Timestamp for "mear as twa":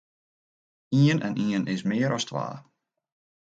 1.91-2.47